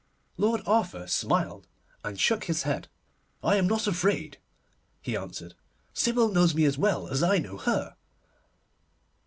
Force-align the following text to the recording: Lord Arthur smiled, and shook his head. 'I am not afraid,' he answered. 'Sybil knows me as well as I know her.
Lord 0.35 0.63
Arthur 0.65 1.05
smiled, 1.05 1.67
and 2.03 2.19
shook 2.19 2.45
his 2.45 2.63
head. 2.63 2.87
'I 3.43 3.57
am 3.57 3.67
not 3.67 3.85
afraid,' 3.85 4.39
he 4.99 5.15
answered. 5.15 5.53
'Sybil 5.93 6.29
knows 6.31 6.55
me 6.55 6.65
as 6.65 6.75
well 6.75 7.07
as 7.07 7.21
I 7.21 7.37
know 7.37 7.57
her. 7.59 7.95